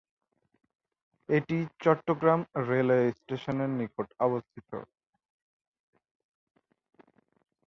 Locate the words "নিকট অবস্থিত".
3.79-4.71